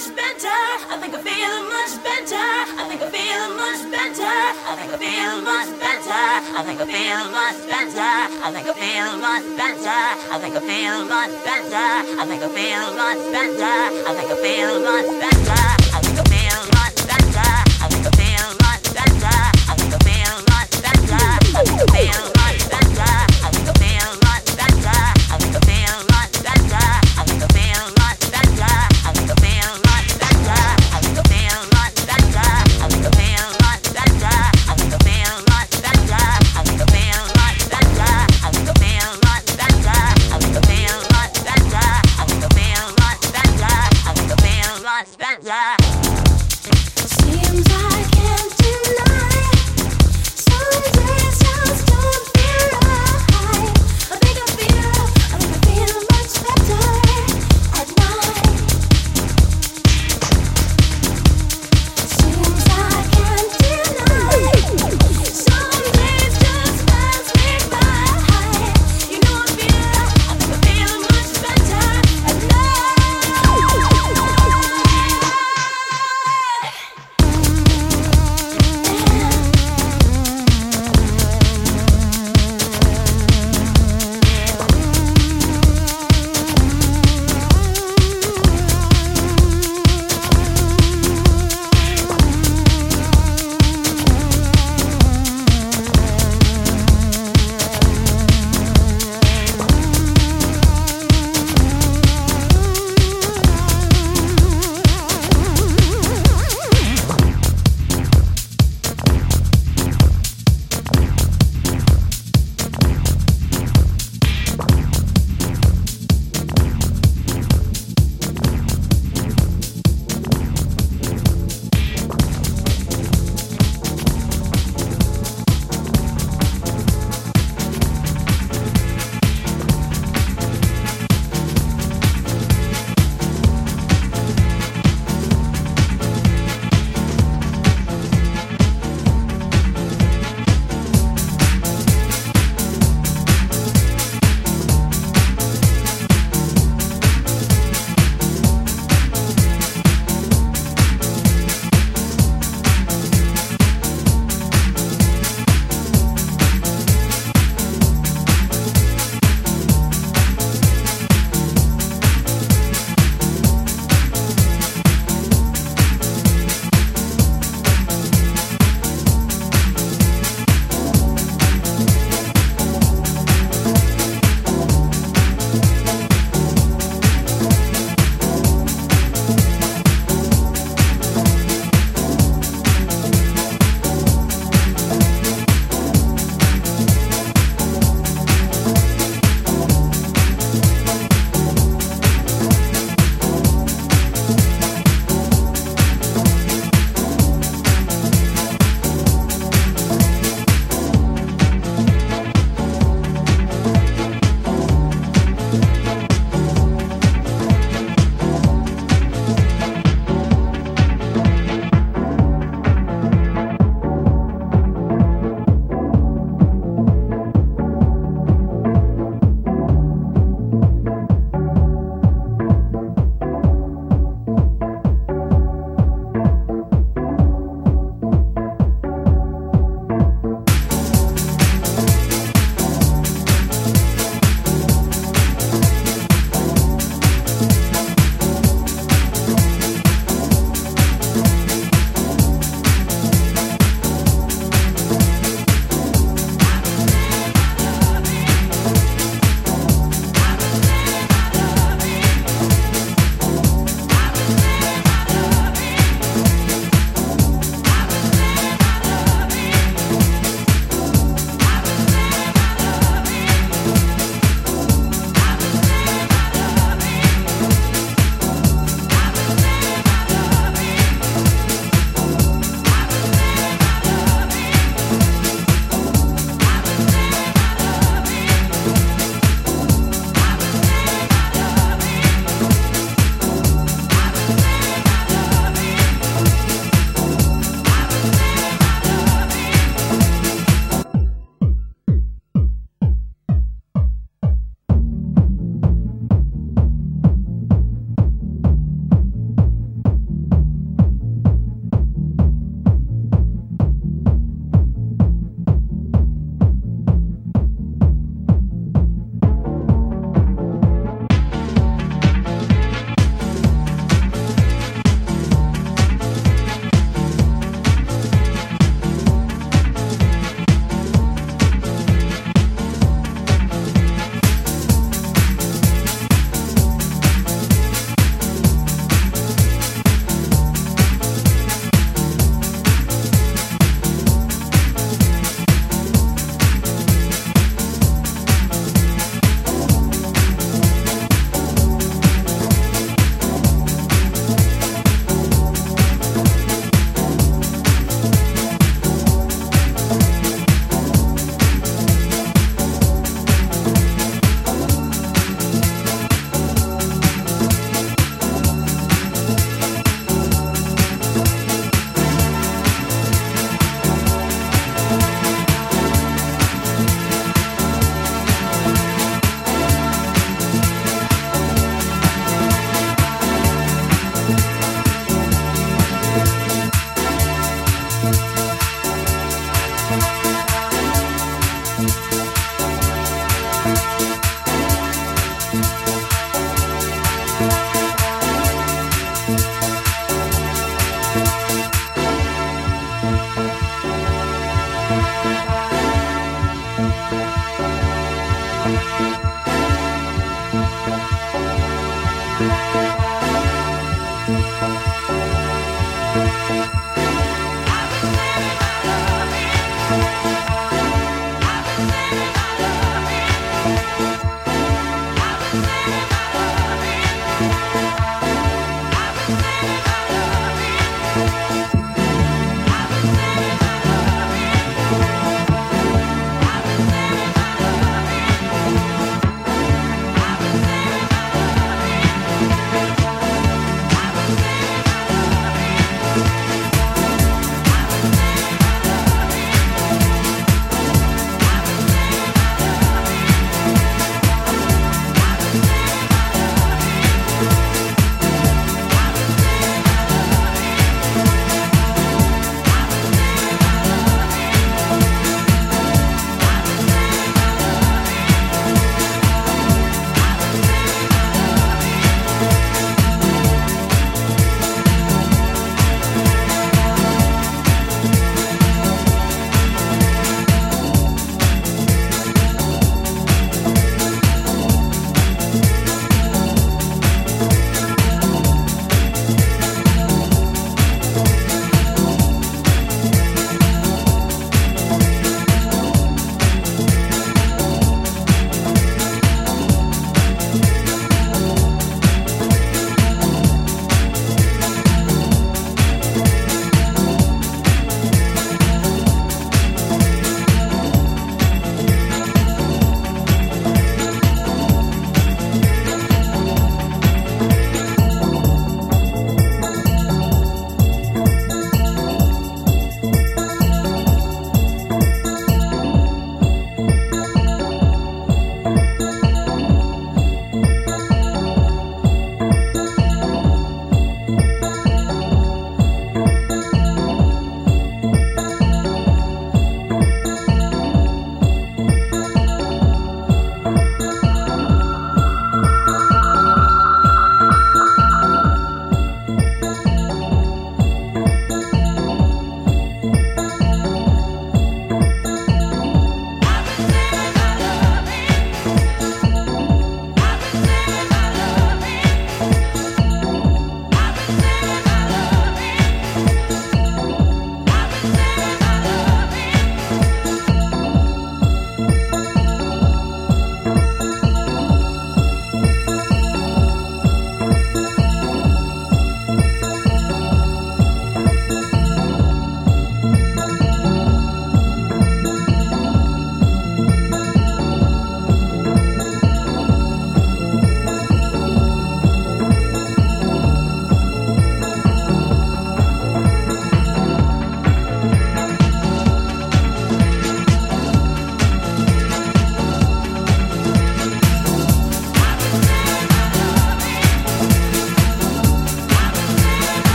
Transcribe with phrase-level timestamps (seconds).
[0.00, 0.60] much better.
[0.88, 2.48] I think I feel much better.
[2.80, 4.24] I think I feel much better.
[4.24, 6.24] I think I feel much better.
[6.56, 8.00] I think I feel much better.
[8.40, 10.00] I think I feel much better.
[10.32, 11.88] I think I feel much better.
[12.16, 13.76] I think I feel much better.
[14.08, 15.69] I think I feel much better.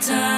[0.00, 0.37] time.